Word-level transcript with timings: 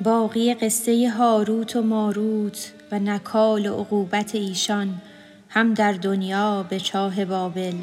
باقی 0.00 0.54
قصه 0.54 1.10
هاروت 1.10 1.76
و 1.76 1.82
ماروت 1.82 2.72
و 2.92 2.98
نکال 2.98 3.66
و 3.66 3.74
عقوبت 3.74 4.34
ایشان 4.34 5.00
هم 5.48 5.74
در 5.74 5.92
دنیا 5.92 6.66
به 6.70 6.80
چاه 6.80 7.24
بابل. 7.24 7.74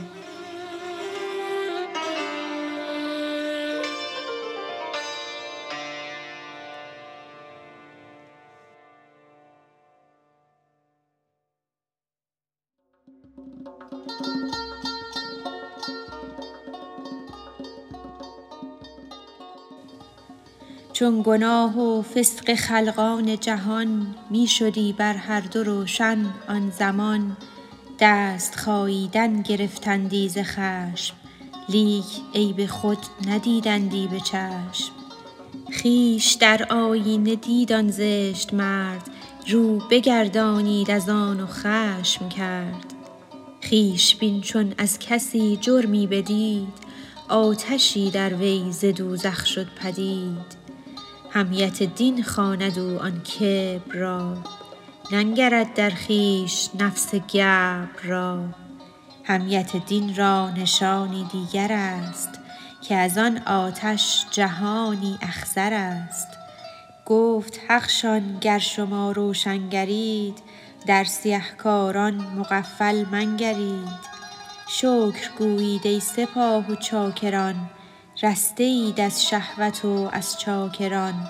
چون 20.95 21.21
گناه 21.25 21.79
و 21.79 22.01
فسق 22.01 22.53
خلقان 22.55 23.39
جهان 23.39 24.15
می 24.29 24.47
شدی 24.47 24.93
بر 24.93 25.13
هر 25.13 25.41
دو 25.41 25.63
روشن 25.63 26.25
آن 26.47 26.69
زمان 26.69 27.37
دست 27.99 28.55
خاییدن 28.55 29.41
گرفتندی 29.41 30.29
ز 30.29 30.37
خشم 30.37 31.15
لیک 31.69 32.05
عیب 32.35 32.65
خود 32.65 32.97
ندیدندی 33.27 34.07
به 34.07 34.19
چشم. 34.19 34.91
خویش 35.81 36.33
در 36.33 36.65
آیینه 36.69 37.35
دید 37.35 37.73
آن 37.73 37.91
زشت 37.91 38.53
مرد 38.53 39.09
رو 39.47 39.77
بگردانید 39.91 40.91
از 40.91 41.09
آن 41.09 41.39
و 41.39 41.45
خشم 41.45 42.29
کرد. 42.29 42.93
خویش 43.69 44.15
بین 44.15 44.41
چون 44.41 44.73
از 44.77 44.99
کسی 44.99 45.57
جرمی 45.61 46.07
بدید 46.07 46.73
آتشی 47.29 48.11
در 48.11 48.33
وی 48.33 48.71
ز 48.71 48.85
دوزخ 48.85 49.45
شد 49.45 49.67
پدید. 49.83 50.64
حمیت 51.35 51.83
دین 51.83 52.23
خواند 52.23 52.79
او 52.79 52.99
آن 52.99 53.21
کبر 53.21 53.95
را. 53.95 54.37
ننگرد 55.11 55.73
در 55.73 55.89
خویش 55.89 56.69
نفس 56.79 57.15
گبر 57.15 58.03
را. 58.03 58.43
حمیت 59.23 59.85
دین 59.85 60.15
را 60.15 60.49
نشانی 60.49 61.27
دیگر 61.31 61.71
است 61.71 62.29
که 62.81 62.95
از 62.95 63.17
آن 63.17 63.37
آتش 63.37 64.25
جهانی 64.31 65.17
اخضر 65.21 65.73
است. 65.73 66.27
گفت 67.05 67.59
حقشان 67.67 68.37
گر 68.41 68.59
شما 68.59 69.11
روشنگرید 69.11 70.37
در 70.87 71.03
سیه 71.03 71.43
کاران 71.57 72.13
مغفل 72.13 73.05
منگرید. 73.11 74.15
شکر 74.69 75.29
گویید 75.37 75.87
ای 75.87 75.99
سپاه 75.99 76.71
و 76.71 76.75
چاکران 76.75 77.69
رسته 78.23 78.63
اید 78.63 78.99
از 78.99 79.27
شهوت 79.27 79.85
و 79.85 80.09
از 80.11 80.39
چاکران. 80.39 81.29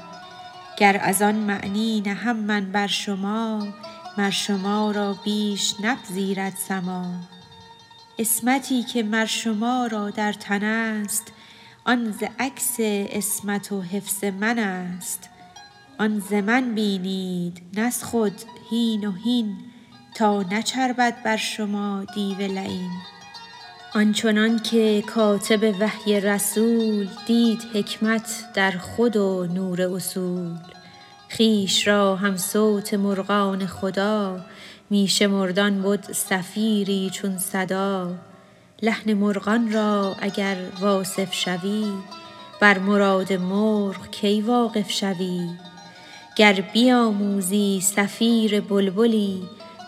گر 0.79 0.99
از 1.03 1.21
آن 1.21 1.35
معنی 1.35 2.01
نهم 2.01 2.35
من 2.35 2.71
بر 2.71 2.87
شما 2.87 3.67
مر 4.17 4.29
شما 4.29 4.91
را 4.91 5.13
بیش 5.13 5.75
نپذیرد 5.81 6.53
سما. 6.67 7.05
عصمتی 8.19 8.83
که 8.83 9.03
مر 9.03 9.25
شما 9.25 9.87
را 9.91 10.09
در 10.09 10.33
تن 10.33 10.63
است 10.63 11.23
آن 11.85 12.11
ز 12.11 12.23
عکس 12.39 12.79
عصمت 12.79 13.71
و 13.71 13.81
حفظ 13.81 14.23
من 14.23 14.59
است. 14.59 15.29
آن 15.97 16.19
ز 16.19 16.33
من 16.33 16.75
بینید 16.75 17.61
نه 17.73 17.89
خود 17.89 18.41
هین 18.69 19.07
و 19.07 19.11
هین 19.11 19.57
تا 20.15 20.43
نچربد 20.43 21.23
بر 21.23 21.37
شما 21.37 22.05
دیو 22.15 22.37
لعین. 22.37 22.91
آنچنان 23.95 24.59
که 24.59 25.03
کاتب 25.07 25.75
وحی 25.79 26.19
رسول 26.19 27.07
دید 27.27 27.61
حکمت 27.73 28.43
در 28.53 28.71
خود 28.71 29.17
و 29.17 29.47
نور 29.53 29.81
اصول. 29.81 30.57
خویش 31.35 31.87
را 31.87 32.15
هم 32.15 32.37
صوت 32.37 32.93
مرغان 32.93 33.65
خدا 33.65 34.39
می 34.89 35.07
شمرد 35.07 35.59
آن 35.59 35.81
بد 35.81 36.11
صفیری 36.11 37.09
چون 37.13 37.37
صدا. 37.37 38.13
لحن 38.81 39.13
مرغان 39.13 39.71
را 39.71 40.15
اگر 40.19 40.57
واصف 40.81 41.33
شوی 41.33 41.91
بر 42.61 42.79
مراد 42.79 43.33
مرغ 43.33 44.11
کی 44.11 44.41
واقف 44.41 44.91
شوی؟ 44.91 45.49
گر 46.35 46.53
بیاموزی 46.73 47.81
صفیر 47.81 48.61
بلبلی 48.61 49.43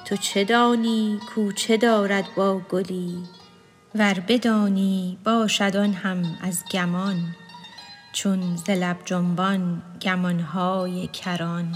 تو 0.06 0.16
چه 0.16 0.44
دانی 0.44 1.20
کو 1.36 1.52
چه 1.52 1.78
دارد 1.78 2.26
با 2.36 2.62
گلی؟ 2.70 3.37
ور 3.96 4.20
بدانی 4.28 5.18
باشد 5.24 5.76
آن 5.78 5.94
هم 5.94 6.38
از 6.42 6.64
گمان 6.72 7.16
چون 8.14 8.56
ز 8.56 8.70
لب 8.70 8.98
جنبان 9.06 9.82
گمان 10.02 10.40
های 10.40 11.08
کران. 11.08 11.76